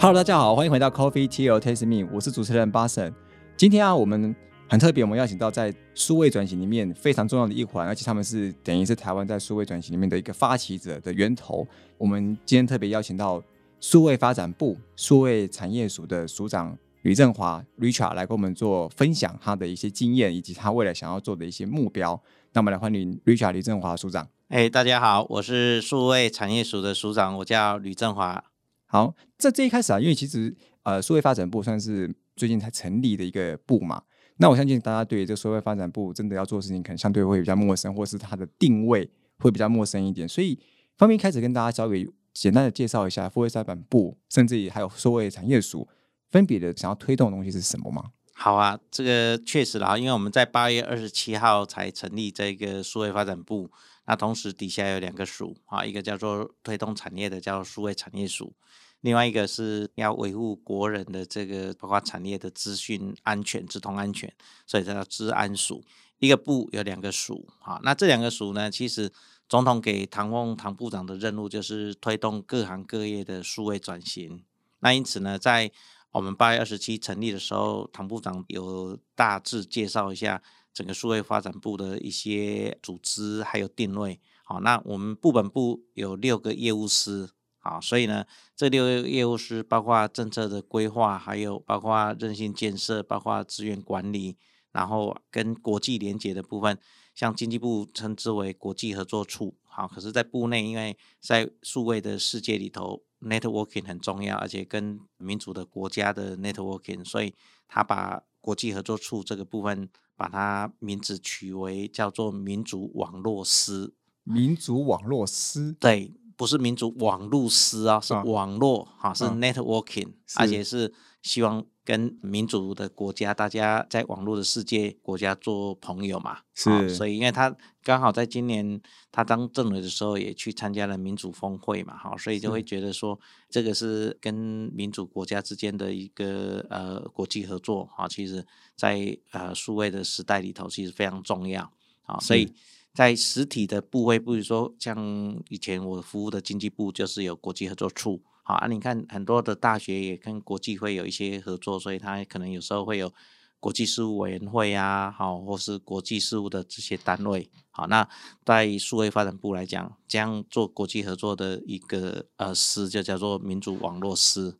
[0.00, 3.12] Hello，大家好，欢迎回到 Coffee Tea or Taste Me，我是主持人巴神。
[3.56, 4.32] 今天啊，我们
[4.68, 11.66] 很特别，我们邀请到在数位转型里面非常重要的一环，而且他们是等于是台湾在数位转型里面的一个发起者的源头。
[11.98, 13.42] 我们今天特别邀请到
[13.80, 22.22] 数位发展部数位产业署的署长吕振华 Richard 来跟我们做分享他的一些经验，以及他未来想要做的一些目标。
[22.52, 24.28] 那我们来欢迎 Richard 吕振华署长。
[24.46, 28.44] 哎，大家好，我是数位产业署的署长，我叫吕振华。
[28.90, 34.02] 好，在这一开始啊，因为其实呃，数位发展部算是最近才成立的一个部嘛，
[34.38, 40.26] 那我相信大家对这个数位发展部真的要做事情，可能相对会比较陌生，或是它的定位会比较陌生一点。
[40.26, 40.58] 所以，
[40.96, 45.86] 方便开始跟大家稍微简单的介绍一下数位发展部，甚至还有数位产业署
[46.30, 48.12] 分别的想要推动的东西是什么吗？
[48.32, 53.70] 好啊，这个确实啦，因为我们在八月二十七号才成立这个数位发展部，
[54.08, 58.54] 那同时底下有两个署啊，一个叫做推动产业的叫数位产业署。
[59.02, 64.32] 另外一个是要维护国人的这个包括产业的资讯安全、资通安全，
[64.66, 65.84] 所以叫治安署。
[66.18, 69.12] 一个部有两个署，好，那这两个署呢，其实
[69.46, 74.42] 总统给唐凤唐部长的任务就是推动各行各业的数位转型。
[74.80, 75.70] 那因此呢，在
[76.12, 84.20] 我们八月二十七成立的时候，唐部长有大致介绍一下整个数位发展部的一些组织还有定位。
[84.44, 87.30] 好，那我们部本部有六个业务师。
[87.60, 88.24] 啊，所以呢，
[88.56, 94.38] 这六个业务师包括政策的规划，还有包括韧性建设，包括资源管理，
[94.72, 96.78] 然后跟国际连接的部分，
[97.14, 99.54] 像经济部称之为国际合作处。
[99.64, 107.34] 好，可是，在部内，因为在数位的世界里头，networking 很重要，而且跟民主的国家的 networking，所以
[107.66, 113.94] 他把国际合作处这个部分，把它名字取为叫做民族网络师。
[114.24, 116.12] 民族网络师，对。
[116.36, 120.94] 不是民族网络师啊，是网络哈，是 networking，而且是
[121.28, 126.38] 希望跟民主的国家，大家在网络的世界国家做朋友嘛。
[126.54, 128.80] 是，所以因为他刚好在今年
[129.12, 134.34] 他当政委的时候，也去参加了民主峰会嘛，哈，所以就会觉得说，这个是跟
[134.74, 141.70] 民主国家之间的一个呃国际合作哈，其实在呃数位的时代里头，其实非常重要
[142.04, 142.50] 啊，所以。
[142.94, 148.66] 在实体的部位，比如说像以前我服务的经济部，就是有国际合作处，好啊。
[148.66, 153.12] 你看很多的大学也跟国际会有一些合作，所以它可能有时候会有
[153.60, 157.86] 国际事务委员会啊，好，或是国际事务的这些单位，好。
[157.86, 158.08] 那
[158.46, 164.58] 在数位发展部来讲，这样做国际合作的一个呃司，就叫做民主网络司。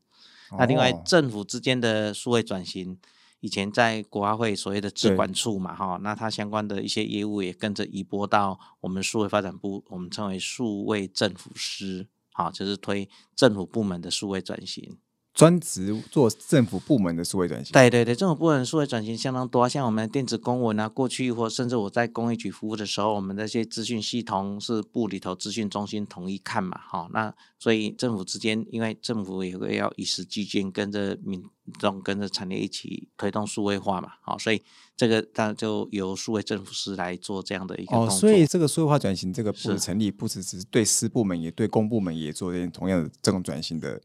[0.59, 2.99] 那另外政府之间的数位转型。
[3.41, 14.97] 以前在国发会所谓的资管处嘛，哈，那它相关的一些业务也跟着移拨到我们数位发展部，我们称为数位政府司，好，就是推政府部门的数位转型。
[15.39, 31.41] 专职做政府部门的数位转型，对对对，政府部门数位转型相当多，像我们电子公文啊，过去或甚至我在公益局服务的时候，我们那些资讯系统是部里头资讯中心统一看嘛，哈，那所以政府之间，因为政府也会要与时俱进，跟着民
[31.79, 34.61] 众跟着产业一起推动数位化嘛，好，所以
[34.97, 44.03] 这个当然就由数位政府师来做这样的一个哦，所以这个数位化转型这个部成立，不只是对私部门，也对公部门也做这同样的这种转型的。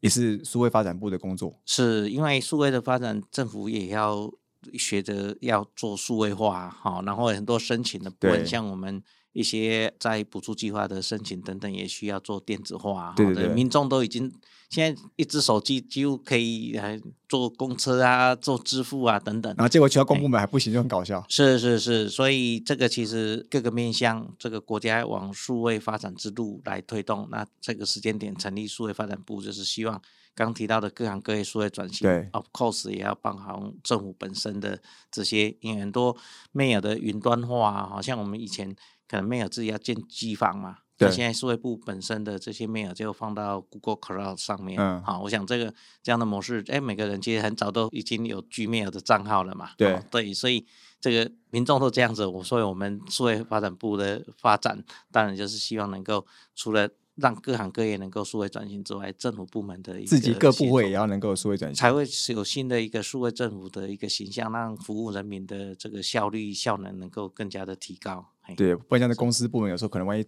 [0.00, 4.30] 也是数位发展部的工作，是因为数位的发展，政府也要
[4.74, 9.02] 学着要做数位化，好，然后很多申请的部分，像我们。
[9.32, 13.12] 一些在补助计划的申请等等，也需要做电子化。
[13.16, 14.32] 对对对，民众都已经
[14.68, 19.54] 现在一只手机几乎可以来做公车啊，做支付啊等等。
[19.56, 21.24] 然后结果其他公部门还不行，就很搞笑。
[21.28, 27.28] 是是是，所以这个其实各个面向，这个国家往数位发展之路来推动。
[27.30, 30.00] 那这个时间点成立数位发展部，就是希望
[30.34, 32.08] 刚提到的各行各业数位转型。
[32.08, 34.80] 对，of course 也要帮好政府本身的
[35.10, 36.16] 这些，因为很多
[36.50, 38.74] 没有的云端化，好像我们以前。
[39.10, 40.76] 可能 mail 自己要建机房嘛？
[40.98, 44.78] 那现在数位部本身的这些 mail 就放到 Google Cloud 上面。
[44.78, 49.70] 嗯，好，我想这个这样的模式，哎，每个人其实很早都已经有 Gmail 的账号了嘛。
[49.76, 50.64] 对对，所以
[51.00, 52.24] 这个民众都这样子。
[52.24, 56.24] 我说我们数位发展部的发展，当然就是希望能够
[56.54, 68.26] 除了让各行各业能够数位转型之外，政府部门的自己各部会也要能够数位转型，才会有新的一个数位政府的一个形象，让服务人民的这个效率效能能够更加的提高。
[68.56, 70.24] 对，不然像在公司部门有时候可能万一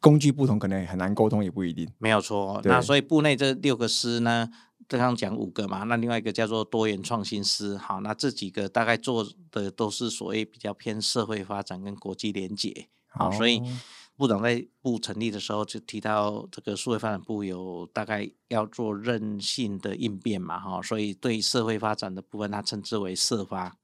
[0.00, 1.88] 工具不同，可能很难沟通，也不一定。
[1.98, 4.48] 没有错，那所以部内这六个师呢，
[4.86, 13.62] 刚刚讲五个嘛，那另外一个叫做多元创新师，好，那这几个大概做的都是所谓比较偏社会发展跟国际连结，好，所以
[14.16, 23.76] 部长在部成立的时候就提到，这个数位发展部有大概要做韧性的应变嘛，哈，所以对社会发展的部分，他称之为社发。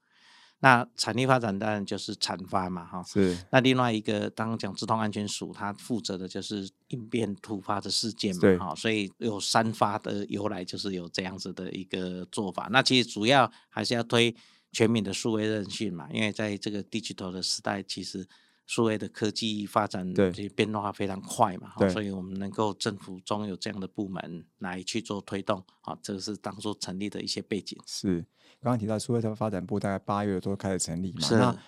[0.65, 3.03] 那产业发展当然就是产发嘛，哈。
[3.03, 3.37] 是。
[3.51, 8.75] 那另外一个，刚刚讲资通安全署，它负责的就是应变突发的事件嘛，哈。
[8.77, 12.69] 所以有三发的由来，就是有这样子的一个做法。
[12.71, 14.33] 那其实主要还是要推
[14.71, 18.25] 全民的数位韧性嘛，因为在这个 digital 的时代，其实
[18.67, 27.79] 数位的科技发展对变化非常快嘛，所以我们能够政府中有这样的部门来去做推动，啊，这个是当初成立的一些背景。
[27.87, 28.25] 是。
[28.61, 31.59] 刚刚提到数位发展部大概八月多开始成立嘛，那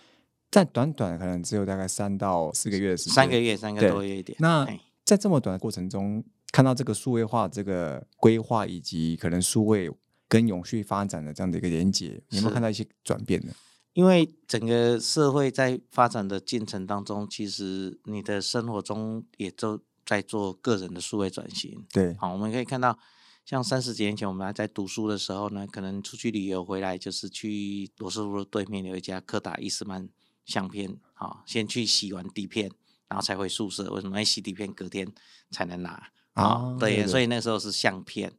[0.49, 4.39] 在短短可能只有大概三到四个月的时间，三个月三个多月一点。
[4.41, 4.65] 那
[5.05, 9.91] 在这么短的过程中，看到这个数位化这个规划以及可能数位
[10.29, 13.53] 跟永续发展的这样的一个连接，有没有看到一些转变呢？
[13.95, 21.85] 因为整个社会在发展的进程当中，其实你的生活中也都在做个人的数位转型。
[21.91, 22.99] 对，好，我们可以看到。
[23.45, 30.09] 像三十几年前，我们还在读书的时候呢，可能出去旅游回来，就是去罗斯福对面有一家柯达伊斯曼
[30.47, 32.71] 相片，好，先去洗完底片，
[33.07, 33.93] 然后才回宿舍。
[33.93, 34.17] 为什么？
[34.17, 35.13] 要洗底片隔天
[35.51, 36.75] 才能拿啊？
[36.81, 38.33] 对，所以那时候是相片。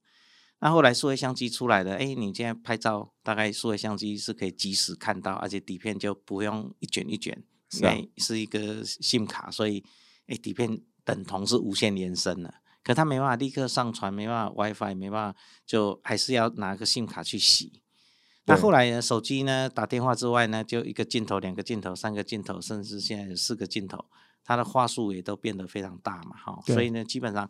[0.59, 7.43] 那后来数位相机出来的，哎，你现在拍照，大概数位相机是可以及时看到，而且底片就不用一卷一卷，
[7.73, 9.83] 因为是一个 SIM 卡，所以
[10.27, 12.53] 哎，底片等同是无限延伸的。
[12.83, 17.81] 可它没办法立刻上传，没办法 WiFi，没办法，就还是要拿个 SIM 卡去洗。
[18.45, 24.05] 那后来呢，手机呢，打电话之外呢，就一个镜头、两个镜头、三个镜头，甚至现在有四个镜头，
[24.43, 26.61] 它的话术也都变得非常大嘛，哈。
[26.67, 27.49] 所以呢，基本上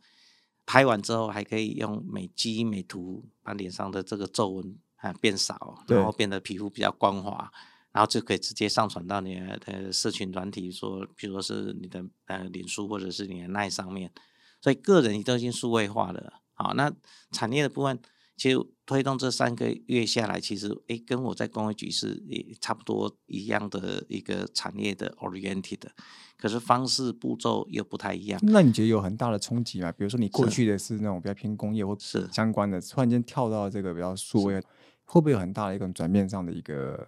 [0.65, 7.51] 拍完之后还可以用美肌美图把脸上的这个皱纹啊变少，然后变得皮肤比较光滑，
[7.91, 14.11] 然后就可以直接上传到你的社群软体，说，比如说是你的呃脸书或者是你的奈上面。
[14.61, 16.91] 所以个人都已经数位化了，好，那
[17.31, 17.99] 产业的部分
[18.37, 25.79] 其实推动这三个月下来，其实诶，跟我在工业局是也差不多一样的一个产业的 oriented，
[26.37, 28.39] 可是方式步骤又不太一样。
[28.43, 29.91] 那你觉得有很大的冲击吗？
[29.91, 34.59] 比如说你过去的是那种比较偏工业或是相关的，突然间跳到这个比较数位，
[35.05, 37.07] 会不会有很大的一种转变上的一个？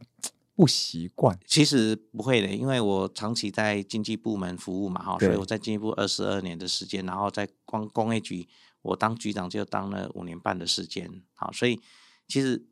[0.55, 8.47] 不习惯，其实不会的，因为我长期在经济部门服务嘛，哈，所以我在经济部二十二年的时间，然后在光工业局，
[8.87, 11.79] 我当局长就当了五年半的时间，好，所以
[12.27, 12.65] 其实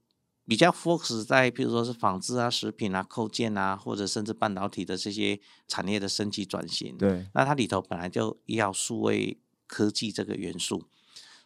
[0.47, 10.83] 比较 focus 在，譬如说是纺织啊、食品啊、扣件啊，或者甚至半导体的这些产业的升级转型，对，那它里头本来就要数位科技这个元素。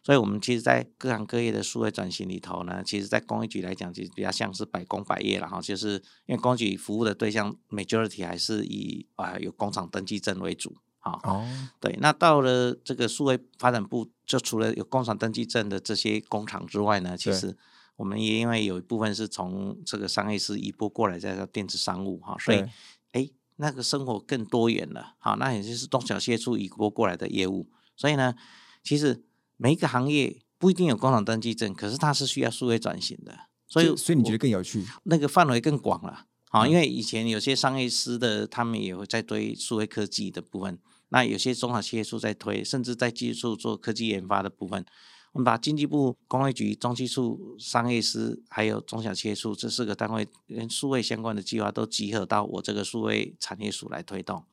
[0.02, 5.60] 所以，我们其实，在各行各业的数位转型里头呢，其实，在工业局来讲，其实比较像是百工百业了哈。
[5.60, 11.18] 就是因为工业局服务的对象，majority 还是以啊有工厂登记证为主啊。
[11.24, 11.46] 哦。
[11.78, 17.56] 对，那到了这个数位发展部，就除了有工厂登记证的这些工厂之外呢，其实
[17.96, 22.64] 我们也因为有一部分是从这个商业是移拨过来，在电子商务哈，所以
[23.12, 25.14] 哎，那个生活更多元了。
[25.18, 27.68] 好，那也就是中小企业处移拨过来的业务。
[27.96, 28.34] 所以呢，
[28.82, 29.24] 其实。
[29.62, 34.82] 每一个行业不一定有工厂登记证，可是它是需要数位转型的，所以所以你觉得更有趣？
[35.02, 36.66] 那个范围更广了啊！
[36.66, 40.78] 因为以前有些商业师的，他们也会在推数位科技的部分，
[41.10, 44.84] 那有些中小企业处在推，甚至在技术做科技研发的部分，
[45.32, 54.44] 我们把经济部工业局、中技处、商业师还有中小企业处这四个单位跟数位相关的计划都集合到我这个数位产业署来推动，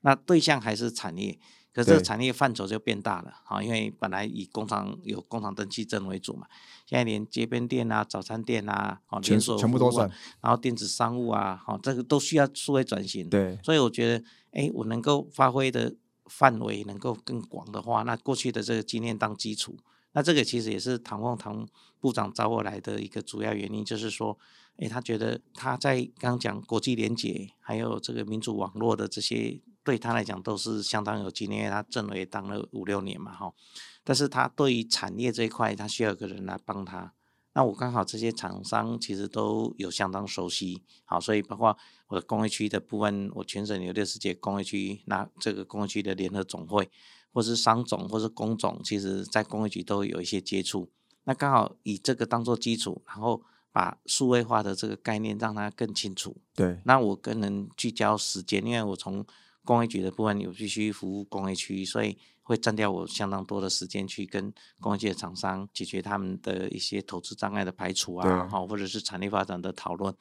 [0.00, 1.38] 那对象还是产业。
[1.70, 6.48] 可是产业范畴就变大了，哈，因为本来以工厂有工厂登记证为主嘛，
[6.84, 13.28] 现在连街边店啊、早餐店啊、哦连锁全部都算，然后电子商务啊，哈，这个都需要数位转型。
[13.28, 15.94] 对，所以我觉得，哎，我能够发挥的
[16.28, 19.76] 范围能够更广的话，那过去的这个经验当基础，
[20.12, 21.66] 那这个其实也是唐凤唐
[22.00, 24.38] 部长找我来的一个主要原因，就是说，
[24.76, 29.60] 哎，他觉得他在刚讲国际联结，还有这个民主网络的这些。
[29.84, 33.50] 对他来讲都是相当有经验，他政委当了五六年嘛，哈。
[34.04, 37.14] 但是他对于产业这一块，他需要一个人来帮他。
[37.58, 46.88] 那我刚好这些厂商其实都有相当熟悉，好，所以包括我的工业区的部分，我全省有六十届工业区，那这个工业区的联合总会，
[47.32, 50.88] 或是商总，或是工总，其实在工业局都有一些接触。
[51.24, 56.36] 那刚好以这个当做基础，然后把数位化的这个概念让他更清楚。
[56.54, 59.26] 对，那我更能聚焦时间，因为我从
[59.68, 70.14] 工业局的部分，有必须服务工业区，所以会占掉我相当多的时间去跟工业界的厂商解决他们的一些投资障碍的排除啊，好，或者是产业发展的讨论。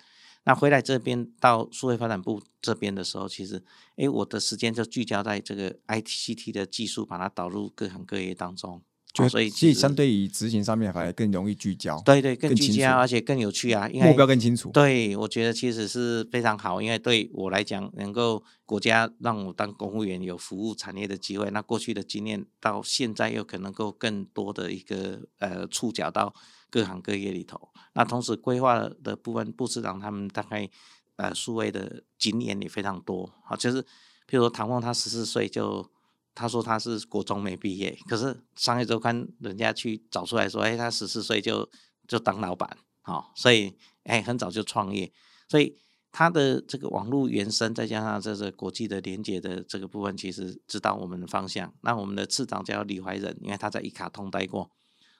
[0.44, 3.64] 那回来这边到数位发展部这边的时候，其实，
[3.96, 8.82] 哎，我的时间就聚焦在这个 ICT 的技术，把它导入各行各业当中。
[9.24, 14.70] 就所以其实相对于执行上面，反而更容易聚焦，对对，更聚焦，而且更有趣啊，因为目标更清楚。
[14.72, 26.34] 对，我觉得其实是非常好，因为对我来讲，能够国家让我当公务员有服务产业的机会，那过去的经验到现在又可能够更多的一个呃触角到
[26.70, 27.70] 各行各业里头。
[27.94, 30.70] 那同时规划的部分，部市长他们大概
[31.16, 33.88] 呃数位的经验也非常多，好，就是譬
[34.32, 35.90] 如说唐凤他十四岁就。
[36.40, 41.68] 他说他是国中没毕业，可是商业周刊人家去找出来说，哎，他十四岁就
[42.08, 45.12] 就当老板，好、所以哎很早就创业，
[45.50, 45.76] 所以
[46.12, 51.74] 他的这个网络原生，再加上这个国际的连接的这个部分，其实知道我们的方向。
[51.82, 54.70] 那我们的次长叫李怀仁，因为他在一卡通待过，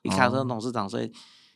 [0.04, 1.12] 一卡通董事长，所以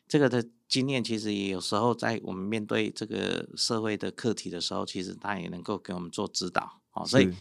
[0.07, 7.31] 这个的经验其实也有时候在我们面对这个社会的课题的时候，其实他也能够给我们做指导，好、所以。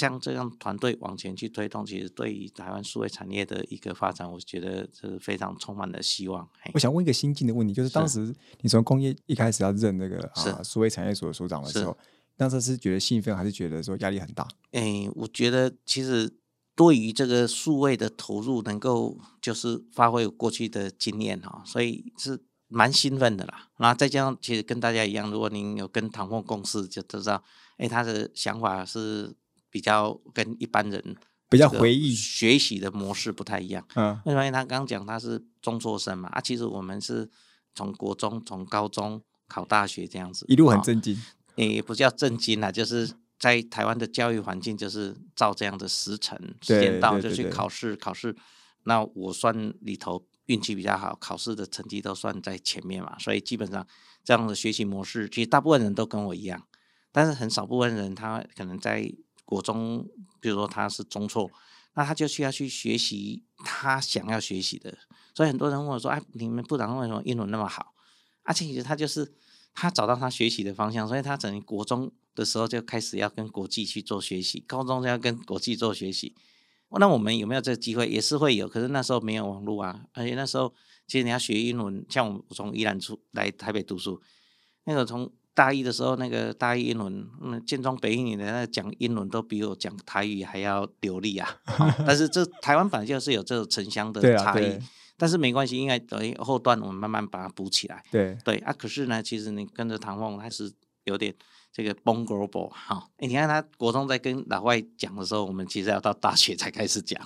[0.00, 6.48] 是像这样团队往前去推动，其实对于台湾数位产业的一个发展，我觉得是非常充满了希望。
[6.72, 11.96] 我想问一个新进的问题，就是当时你从工业一开始要任那个啊数位产业所所长的时候，
[12.36, 14.48] 当时是觉得兴奋，还是觉得说压力很大？
[14.70, 16.32] 诶，我觉得其实
[16.74, 23.68] 对于这个数位的投入，能够就是发挥过去的经验哈，所以是蛮兴奋的啦。
[23.76, 27.42] 然后再加上，其实跟大家一样，如果您有跟唐凤共事，就知道，
[27.76, 29.34] 哎，他的想法是
[29.70, 31.16] 比较跟一般人
[31.48, 33.84] 比较回忆学习的模式不太一样。
[33.94, 34.44] 嗯，为什么？
[34.44, 37.28] 因为他刚刚讲他是中辍生嘛，啊，其实我们是
[37.74, 41.16] 从国中、从高中考大学这样子，一路很哦震惊。
[41.56, 48.34] 也不叫震惊啦，就是在台湾的教育环境就是照这样的时辰，时对间到就去考试，考试。
[48.84, 53.86] 那我算里头运气比较好，考试的成绩都算在前面嘛，所以基本上
[54.24, 56.62] 这样的学习模式，其实大部分人都跟我一样，
[57.12, 59.12] 但是很少部分人他可能在
[59.50, 60.08] 国中，
[60.40, 61.50] 比如说他是中辍，
[61.94, 64.96] 那他就需要去学习他想要学习的。
[65.34, 67.92] 所以很多人问我说：“哎，你们部长为什么英文那么好？”
[68.44, 69.34] 而且其实他就是
[69.74, 76.36] 他找到他学习的方向，所以他整个国中的时候就开始要跟国际去做学习，高中就要跟国际做学习。
[76.98, 78.08] 那我们有没有这个机会？
[78.08, 80.72] 也是会有，可是那时候没有网络啊，而且那时候
[81.06, 84.20] 其实你要学英文，像我我从宜兰出来台北读书，
[84.84, 91.60] 那个从大一的时候，那个大一英文，嗯，建中北一女的那个讲英文都比我讲台语还要流利啊。
[91.66, 94.82] 好 但是这台湾本来就是有这种城乡的差异，对
[95.18, 98.02] 但是没关系，因为等于后段我们慢慢把它补起来。
[98.10, 100.72] 对，对啊，可是呢，其实你跟着唐凤，还是
[101.04, 101.34] 有点
[101.70, 103.06] 这个 b o n global 哈。
[103.18, 107.20] 哎，你看他国中在跟老外讲的时候，我们其实要到大学才开始讲。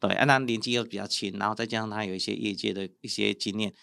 [0.00, 3.74] 对，啊，那年纪又比较轻，然后再加上他有一些业界的一些经验，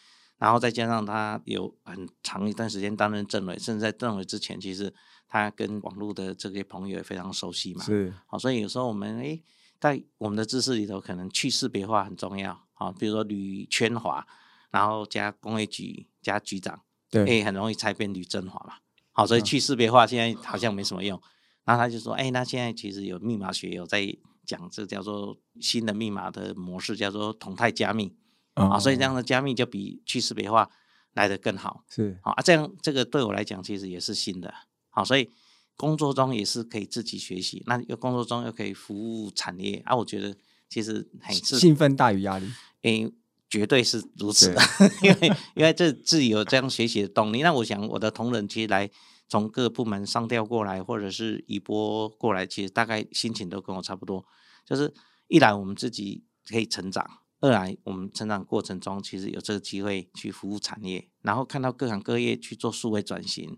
[0.42, 4.92] 然后再加上他有很长一段时间担任政委，甚至在政委之前，其实
[5.28, 7.84] 他跟网络的这些朋友也非常熟悉嘛。
[7.86, 9.44] 是好，所以有时候我们诶，
[9.80, 12.60] 在我们的知识里头，可能去识别化很重要。
[12.74, 14.26] 好，比如说吕圈华，
[14.72, 16.82] 然后加工业局加局长，
[17.12, 18.78] 对，诶，很容易猜变吕振华嘛。
[19.12, 21.22] 好，所以去识别化现在好像没什么用。
[21.66, 28.16] 然后他就说，哎，那现在其实有密码学有在讲这叫做新的密码的模式，叫做同态加密
[28.54, 30.70] 啊，所以这样哦的加密就比去识别化
[31.14, 31.84] 来得更好。
[31.90, 34.54] 是好啊，这样这个对我来讲其实也是新的，
[34.90, 35.30] 好，所以
[35.76, 40.36] 工作中也是可以自己学习，那又工作中又可以服务产业啊，我觉得
[40.70, 42.48] 其实很是兴奋大于压力。
[42.84, 43.12] 诶，
[43.50, 44.62] 绝对是如此的，
[45.04, 47.42] 因为因为这自己有这样学习的动力。
[47.42, 48.90] 那我想我的同仁其实来
[49.28, 54.26] 从各个部门上调过来，或者是移拨过来，其实大概心情都跟我差不多，
[54.66, 54.94] 就是
[55.28, 57.06] 一来我们自己可以成长。
[57.42, 63.58] 二来，我们成长过程中其实有这个机会去服务产业，然后看到各行各业去做数位转型，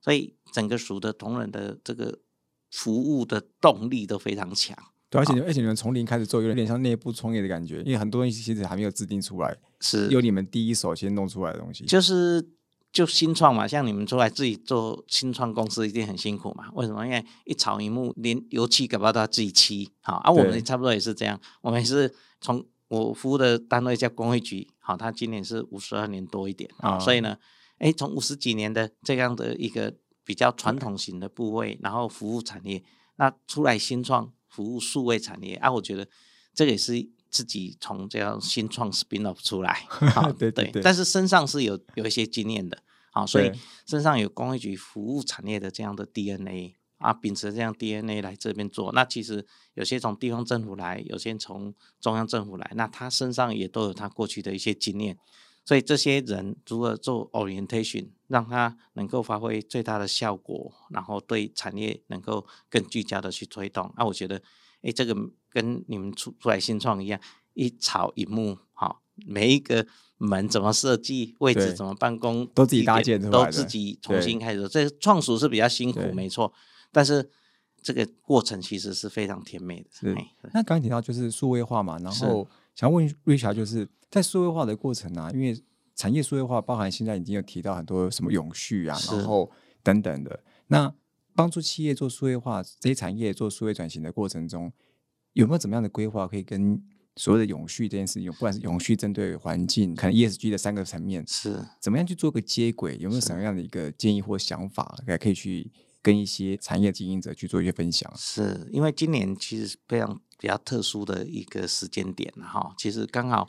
[0.00, 2.20] 所以整个属的同仁的这个
[2.70, 4.76] 服务的动力都非常强。
[5.10, 11.84] 对，而且而且你们从零开始做，有点像内部创业的感觉，因为很多东西其实还没有制定出来，是由你们第一手先弄出来的东西。
[11.86, 12.48] 就是
[12.92, 16.70] 就新创嘛，像你们出来自己做新创公司，一定很辛苦嘛。
[16.74, 17.04] 为什么？
[17.04, 19.90] 因为一草一木，连油漆搞不好都要自己漆。
[20.02, 21.40] 好啊，我们差不多也是这样。
[21.60, 27.38] 我们也是从我服务的单位叫工会局，好，他今年是五十二年多一点啊，啊所以呢，
[27.78, 32.82] 哎，从五十几年的这样的一个比较传统型的部位，然后服务产业，
[33.16, 36.06] 那出来新创服务数位产业啊，我觉得
[36.52, 36.92] 这个也是
[37.30, 43.50] 自己从这样新创 spin off 出来，好 对对对但是身上是有有一些经验的，好，所以
[43.86, 55.18] 身上有工业局服务产业的这样的 DNA 啊，秉持这样 DNA 来这边做，那其实有些从地方政府来，有些从中央政府来，那他身上也都有他过去的一些经验，
[55.64, 63.92] 所以这些人如何做 orientation，让他能够发挥最大的效果，然后对产业能够更聚焦的去推动。
[63.96, 64.40] 那我觉得，
[64.82, 65.14] 哎，这个
[65.50, 67.20] 跟你们出出来新创一样，
[67.54, 69.86] 一草一木，好，每一个
[70.18, 74.68] 门怎么设计，位置怎么办公，都自己搭建都自己重新开始。
[74.68, 76.52] 这创熟是比较辛苦，没错，
[76.94, 77.28] 但是
[77.82, 79.88] 这个过程其实是非常甜美的。
[79.92, 80.14] 是。
[80.14, 85.60] 哎那刚刚提到就是数位化嘛，然后想问瑞霞，就是在数位化的过程啊，因为
[85.94, 89.50] 产业数位化包含现在已经有提到很多什么永续啊，然后
[89.82, 90.94] 等等的，那
[91.34, 94.72] 帮助企业做数位化，这些产业做数位转型的过程中，
[95.32, 96.80] 有没有怎么样的规划可以跟
[97.16, 101.64] 所谓的永续这件事情，不管是永续针对环境，可能 ESG 的三个层面，是。
[101.80, 102.96] 怎么样去做个接轨？
[102.98, 105.70] 有没有什么样的一个建议或想法，也可以去
[106.04, 108.12] 跟一些产业经营者去做一些分享？
[108.14, 113.48] 是因为今年其实是非常比较特殊的一个时间点哈，其实刚好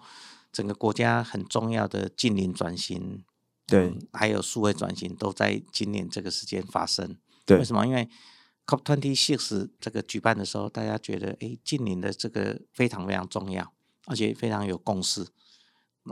[0.54, 3.26] 整个国家很重要的近邻转型，
[3.68, 7.18] 对嗯还有数位转型都在今年这个时间发生。
[7.46, 7.86] 对为什么？
[7.86, 8.10] 因为
[8.66, 13.74] COP twenty six 这个举办的时候，大家觉得诶，近邻的这个非常非常重要，
[14.06, 15.28] 而且非常有共识。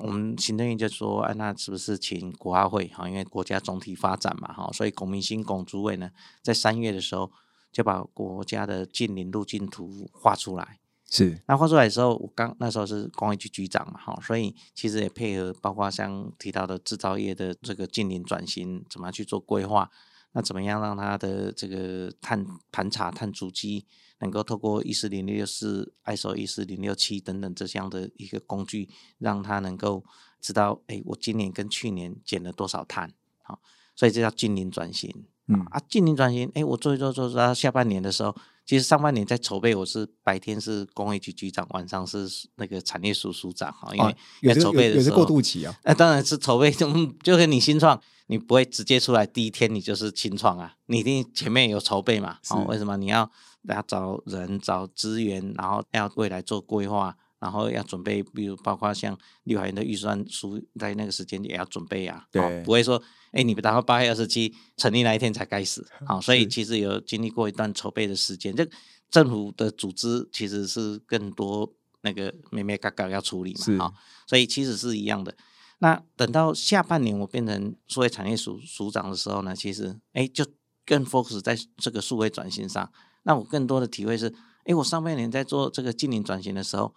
[0.02, 3.08] 我们行政院就说，啊，那是不是请国发会哈？
[3.08, 6.10] 因为国家总体发展嘛哈，所以龚明鑫龚主委呢，
[6.42, 7.32] 在三月的时候
[7.72, 10.80] 就把国家的近邻路径图画出来。
[11.10, 19.92] 是那画出来的时候，我刚那时候是工业局局长嘛，哈，所以其实也配合包括像提到的制造业的这个近邻转型，怎么样去做规划，
[20.32, 23.86] 那怎么样让它的这个碳盘查、碳足迹
[24.24, 28.90] 能够透过一四零六四、ISO 一四零六七等等这样的一个工具，
[29.20, 30.04] 让他能够
[30.40, 33.60] 知道，哎，我今年跟去年减了多少碳，好，
[33.96, 35.26] 所以这叫近邻转型。
[35.48, 38.34] 嗯啊，近邻转型，哎，我做一做做做到下半年的时候，
[38.66, 43.94] 其实上半年在筹备，我是白天是工业局局长，晚上是那个产业署署长哈，
[44.42, 52.38] 因为筹备的时候，过渡期啊，那、 当然是筹备，就嗯就跟你新创，你不会直接出来第一天你就是新创啊，你一定前面有筹备嘛。
[52.50, 53.30] 哦是，为什么你要
[53.64, 62.24] 要找人、找资源，然后要未来做规划，然后要准备，比如包括像立法院的预算书，在那个时间也要准备啊。
[62.24, 63.02] 哦对不会说，
[63.34, 65.86] 哎，你打到八月二十七成立那一天才开始。
[66.06, 68.68] 好、所以其实有经历过一段筹备的时间，这
[69.12, 73.90] 政府的组织其实是更多那个咩咩嘎嘎要处理嘛。
[73.90, 73.94] 好、
[74.26, 75.36] 所以其实是一样的。
[75.80, 80.46] 那等到下半年我变成数位产业署署长的时候呢，其实哎就
[80.86, 82.90] 更 focus 在这个数位转型上。
[83.24, 84.34] 那我更多的体会是，
[84.66, 86.94] 哎，我上半年在做这个经营转型的时候，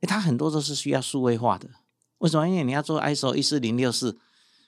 [0.00, 1.68] 哎，它很多都是需要数位化的。
[2.18, 2.48] 为什么？
[2.48, 4.16] 因为你要做 ISO 一四零六四，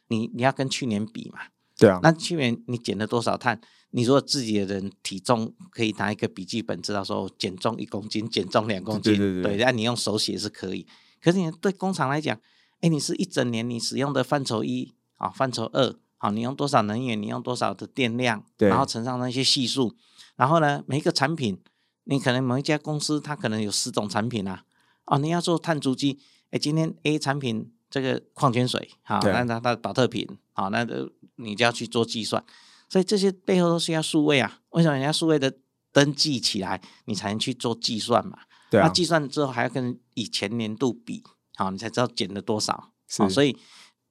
[0.09, 1.41] 你你要跟去年比嘛。
[1.79, 3.61] 对啊，那去年你减了多少碳？
[3.91, 10.87] 你如果自己的人体重可以拿一个笔记本，知道说减重一公斤，减重两公斤，对对对那你用手写是可以。
[11.23, 12.39] 可是你对工厂来讲，
[12.81, 19.95] 哎，你是一整年你使用的范畴一啊，范畴二，好，你用多少能源，你用多少的电量，对然后乘上那些系数，
[20.37, 21.59] 然后呢，每一个产品，
[22.05, 24.65] 你可能某一家公司它可能有十种产品啊，
[25.05, 26.19] 哦，你要做碳足迹，
[26.51, 32.45] 哎，今天 A 产品这个矿泉水，好，对那它它保特瓶，好，那个你就要去做计算，
[32.89, 34.61] 所以这些背后都是要数位啊。
[34.71, 35.53] 为什么人家数位的
[35.93, 38.39] 登记起来，你才能去做计算嘛？
[38.71, 41.23] 对啊那，计算之后还要跟以前年度比，
[41.55, 42.93] 好，你才知道减了多少。
[43.09, 43.57] 是哦，所以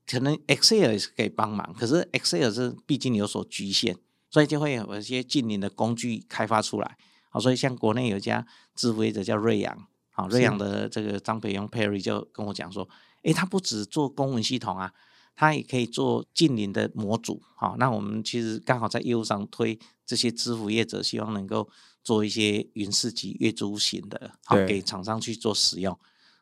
[0.08, 3.98] 可能 Excel 也是可以帮忙，可是 Excel 是毕竟有所局限，
[4.30, 6.98] 所以就会有一些近邻的工具开发出来。
[7.30, 12.88] 好，所以像国内有一家智慧者叫瑞阳，好，瑞是阳的这个张培勇 Perry 就跟我讲说，
[13.24, 14.94] 诶，他不只做公文系统啊，
[15.36, 17.42] 他也可以做近邻的模组。
[17.58, 21.70] 好，那我们其实刚好在业务上推这些支付业者，希望能够
[22.02, 26.00] 做一些云市级月租型的，好对给厂商去做使用。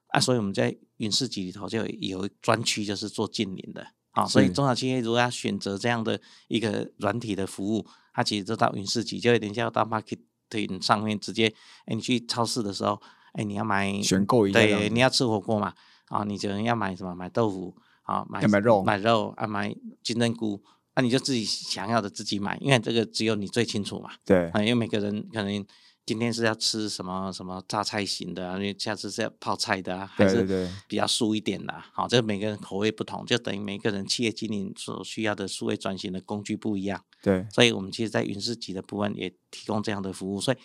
[0.10, 1.86] 啊，所以我们在云市集里头就有
[2.20, 3.88] 有专区，就是做近邻的。
[4.12, 11.48] 好，所以中小企业如果要选择这样的一个软体的服务，它其实就到云市集，就有点像到 marketing 上面直接，
[11.86, 13.02] 哎，你去超市的时候，
[13.34, 15.74] 哎，你要买选购一下对，你要吃火锅嘛，
[16.08, 17.14] 啊，你就要买什么？
[17.14, 20.62] 买豆腐，啊，买买肉买肉啊，买金针菇，
[20.94, 24.12] 啊，你就自己想要的自己买，因为这个只有你最清楚嘛。
[24.26, 25.66] 对啊，因为每个人可能
[26.06, 31.86] 今天是要吃什么什么榨菜型的、啊，因为下次是要泡菜的啊，还是比较素一点的、啊。
[31.94, 37.02] 好，这个每个人口味不同，就等于每个人企业经营所需要的数位转型的工具不一样。
[37.22, 40.42] 对，所以我们其实，在云市集的部分也提供这样的服务。
[40.42, 40.58] 所以，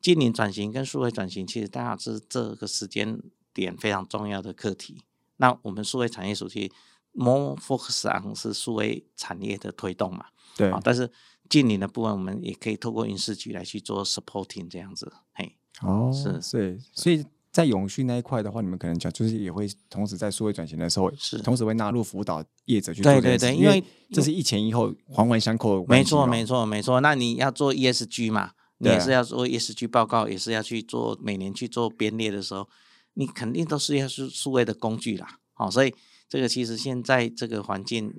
[0.00, 3.20] 经营转型跟数位转型，其实大家是这个时间
[3.52, 5.02] 点非常重要的课题。
[5.38, 6.72] 那我们数位产业署其实
[7.12, 10.70] more focus on 是数位产业的推动嘛，对。
[10.70, 11.10] 啊，但是
[11.48, 21.38] 近邻的部分，我们也可以透过云市局来去做 supporting 这样子，嘿，哦，是所以所以在永续那一块的话，你们可能讲就是也会同时在数位转型的时候，是。
[21.38, 27.00] 同时会纳入辅导业者去做对对对因为这是一前一后环环相扣没错，没错，没错。
[27.00, 32.68] 那你要做 ESG 嘛，你也是要做 ESG 报告，也是要去做每年去做编列的时候，
[33.14, 35.38] 你肯定都是要数数位的工具啦。
[35.54, 35.94] 好、所以
[36.28, 38.12] 这个其实现在这个环境，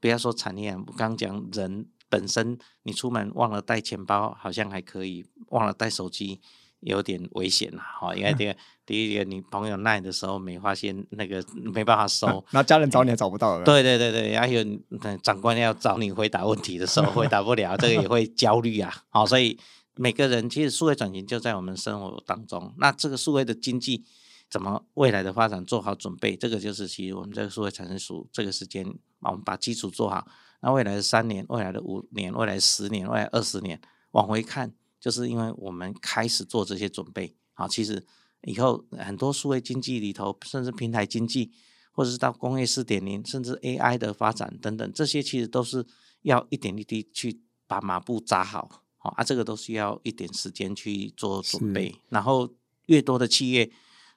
[0.00, 6.40] 不要说产业啊，我刚讲人本身，你出门忘了带钱包，好像还可以；忘了带手机，
[6.80, 7.84] 有点危险啦。
[8.00, 13.64] 哈、因为 这个第一个，你朋友赖的时候没发现那个没办法收， 那家人找你也找不到了。
[13.64, 18.92] 对对对对，还有嗯长官要找你回答问题的时候回答不了，这个也会焦虑啊。
[19.10, 19.56] 好，所以
[19.96, 22.74] 每个人其实数位转型就在我们生活当中。
[22.78, 24.04] 那这个数位的经济
[24.50, 28.86] 怎么未来的发展做好准备，这个就是其实我们这个数位产生署这个时间，
[29.20, 30.26] 我们把基础做好。
[30.60, 33.80] 那未来的三年、未来的五年、未来十年、未来二十年
[34.12, 37.36] 往回看，就是因为我们开始做这些准备。
[37.52, 38.04] 好，其实
[38.42, 41.52] 以后很多数位经济里头，甚至平台经济。
[41.96, 45.86] 或者是到工业四点零，甚至 AI 的发展等等，这些其实都是
[46.22, 51.94] 要一点一滴去把马步扎好，好、啊，这个都需要一点时间去做准备。
[52.08, 52.48] 然后
[52.86, 53.70] 越多的企业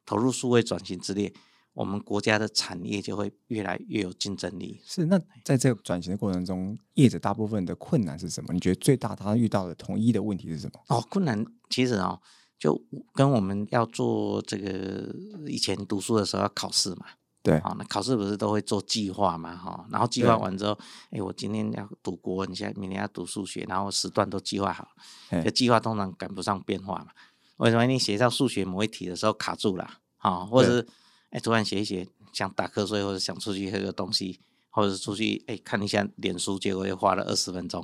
[0.05, 1.33] 投入数位转型之列，
[1.73, 4.79] 我们国家的产业就会越来越有竞争力。
[4.85, 8.53] 是，那在这个转型的过程中，业者大部分的困难是什么？
[8.53, 10.79] 你觉得最大他遇到的统一的问题是什么？
[10.87, 12.21] 哦，困难其实哦，
[12.57, 12.81] 就
[13.13, 15.13] 跟我们要做这个
[15.47, 17.07] 以前读书的时候要考试嘛，
[17.47, 20.77] 对，好，那考试不是都会做计划嘛，哈，然后计对划完之后，
[21.11, 24.89] 哎，我今天要读国文，现在明天要读数学，然后时段都计划好，
[25.29, 27.07] 嘿这计划通常赶不上变化嘛。
[27.55, 29.89] 为什么你写到数学某一题的时候卡住了？
[30.17, 30.87] 啊，或者是
[31.29, 37.81] 哎突然写一写想打瞌睡，或者想出去喝个东西，或者是出去哎看一下脸书，结果又花了二十分钟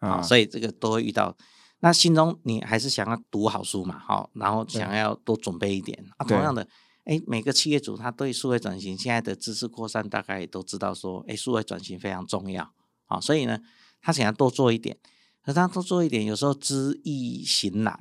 [0.00, 1.34] 啊，啊，所以这个都会遇到。
[1.80, 6.24] 那心中你还是想要读好书嘛，好，然后对想要多准备一点啊。
[6.24, 6.66] 对同样的，
[7.06, 12.72] 哎，每个企业主他对数位转型现在的知识扩散，大概也都知道说，哎，数位转型非常重要
[13.06, 13.60] 啊，所以呢，
[14.02, 14.98] 他想要多做一点，
[15.42, 17.98] 可他多做一点，有时候知易行难。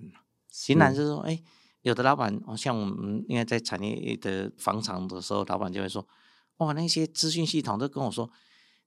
[0.50, 1.40] 行难就是说，哎，
[1.84, 6.08] 有的老板，哦，像我们应该在产业的房产的时候，老板就会说，
[6.58, 8.32] 哇，那些资讯系统都跟我说，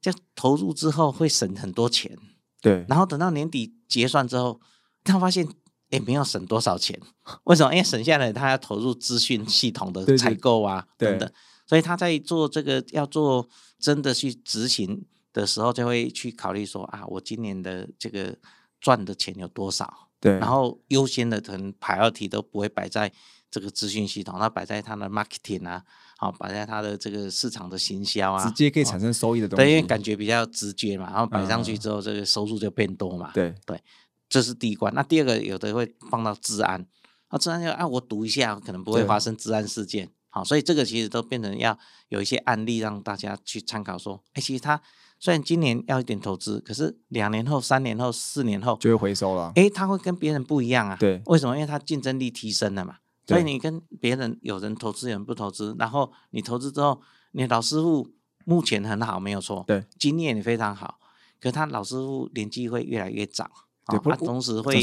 [0.01, 2.19] 这投入之后会省很多钱。
[2.61, 4.61] 对，然后等到年底结算之后，
[5.05, 5.47] 他发现
[5.91, 6.99] 也没有省多少钱，
[7.45, 7.73] 为什么？
[7.73, 11.33] 因为省下来他要投入资讯系统的采购啊对等等，
[11.67, 13.49] 所以他在做这个要做
[13.79, 18.37] 真的去执行的时候，就会去考虑说啊，我今年的这个
[18.81, 23.11] 赚的钱有多少，对，然后优先的可能排二题都不会摆在
[23.51, 25.83] 这个资讯系统，那摆在它的 marketing 啊，
[26.19, 29.87] 好摆在它的这个市场的行销啊，直接可以哦产生收益的东西对，因为西。
[29.87, 33.31] 感觉比较直接嘛，然后摆上去嗯之后，这个收入就变多嘛。
[33.33, 33.81] 对对，
[34.29, 34.93] 这是第一关。
[34.95, 36.87] 那第二个，有的会放到治安，
[37.29, 40.11] 啊，治安就啊，我读一下，可能不会对发生治安事件。
[40.31, 44.81] 好，所以这个其实都变成要有一些案例让大家去参考，说，哎，其实他
[45.19, 49.53] 虽然今年要一点投资，可是两年后、三年后、四年后，就会回收了。
[49.57, 50.97] 哎，他会跟别人不一样啊。
[51.01, 51.57] 对为什么？
[51.57, 52.97] 因为他竞争力提升了嘛。
[53.27, 56.99] 所以你跟别人有人投资，有人不投资，然后你投资之后，
[57.33, 58.09] 你老师傅
[58.47, 60.99] 目前很好，没有错，对，经验也非常好，
[61.39, 63.51] 可他老师傅年纪会越来越长，
[63.89, 64.83] 对不啊，同时总会。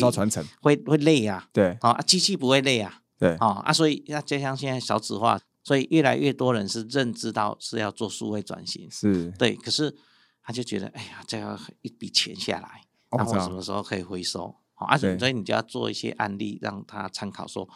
[0.62, 9.32] 会会累啊，对啊，机器不会累啊，对啊啊，所以那就像现在少子化，所以越来越多人是认知到是要做数位转型，是。
[9.38, 9.96] 对，可是
[10.44, 14.56] 他就觉得，哎呀，这要一笔钱下来，那我哦这样什么时候可以回收？
[14.74, 17.68] 好，啊，所以你就要做一些案例让他参考，说，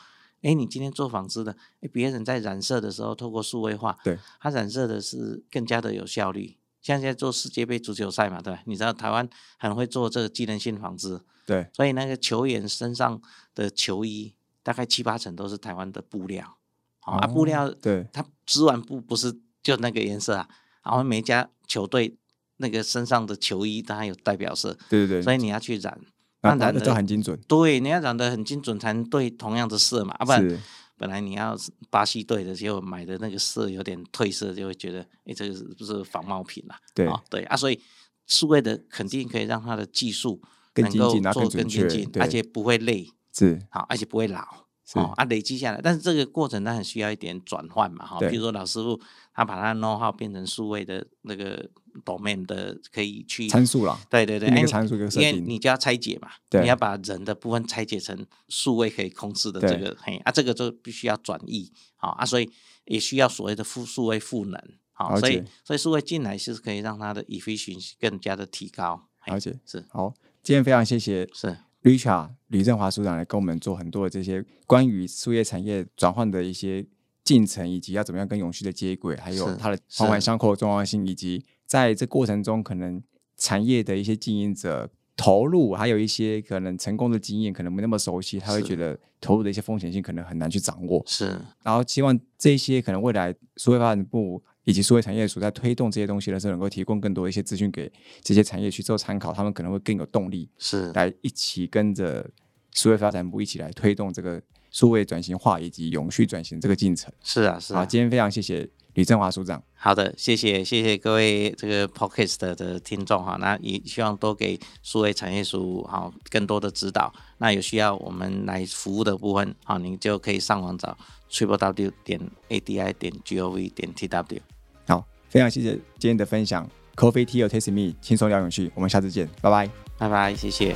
[0.42, 6.58] 哎，你今天做纺织的，哎，别人在染色的时候透过数位化，对，他染色的是更加的有效率。
[6.82, 8.62] 像现在做世界杯足球赛嘛，对吧？
[8.66, 13.22] 你知道台湾很会做这个机能性纺织，对所以那个球员身上
[13.54, 16.58] 的球衣大概七八成都是台湾的布料，
[17.00, 20.48] 好、啊，布哦料对它织完布不是就那个颜色啊，
[20.84, 22.18] 然后每家球队
[22.58, 26.00] 那个身上的球衣当然有代表色，对对对，所以你要去染，
[26.42, 27.40] 那染的都很精准。
[27.48, 30.60] 对，你要染的很精准才能对同样的色嘛，啊不然是
[31.00, 37.24] 本来你要是巴西队的，结果买的那个色有点褪色，就会觉得，哎，这个是不是仿冒品啦、对啊？
[37.30, 37.82] 对啊，所以
[38.28, 40.42] 数位的肯定可以让它的技术
[40.74, 44.44] 更能够做更准确更精进，而且不会累，是好，而且不会老。
[44.92, 49.00] 是哦啊，累积下来，但是这个过程它很需要一点转换嘛，哈、对比如说老师傅
[49.32, 51.70] 他把他的 know how 变成数位的那个
[52.06, 56.30] domain 的，可以去参数啦，对对对，哎你定一个参数一个设因为定你就要拆解嘛，
[56.62, 62.50] 你要把人的部分拆解成数位可以控制的这个，嘿啊，这个就必须要转译，好啊，所以
[62.86, 64.62] 也需要所谓的复数位赋能，
[64.94, 69.60] 好，所以所以数位进来是可以让它的 efficiency 更加的提高，嘿了解。
[69.66, 69.86] 是。
[69.90, 71.58] 好，今天非常谢谢是。
[71.82, 76.86] Richard 吕振华署长来跟我们做很多的这些关于树叶产业转换的一些
[77.24, 83.00] 进程，以及要怎么样跟永续的接轨，还有它的环环相扣的重要性，以及在这过程中可能
[83.38, 91.04] 产业的一些经营者投入，还有一些可能成功的经验可能没那么熟悉，他会觉得投入的一些风险性可能很难去掌握。
[91.06, 91.40] 是。
[91.62, 97.92] 然后希望这些可能未来数位发展部以及数位产业署在推动这些东西的时候，能够提供更多一些资讯给
[98.24, 102.28] 这些产业去做参考，他们可能会更有动力是，来一起跟着
[102.74, 107.12] 数位发展部一起来推动这个数位转型化以及永续转型这个进程。
[107.24, 107.86] 是啊，是好，啊。
[107.86, 109.62] 今天非常谢谢李振华署长。
[109.76, 117.14] 好的，谢谢谢谢各位这个 podcast 的的听众哈，那也希望多给数位产业署好更多的指导。
[117.38, 120.98] 那有需要我们来服务的部分，好，您就可以上网找
[121.32, 124.40] triple w 点 adi 点 gov 点 tw。
[124.88, 126.70] 好，非常谢谢今天的分享。
[126.96, 129.70] Coffee Tea or Taste Me，轻松聊永续，我们下次见，拜拜。
[129.98, 130.76] 拜拜，谢谢。